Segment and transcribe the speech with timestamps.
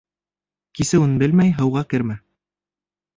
[0.79, 2.17] Кисеүен белмәй, һыуға кермә.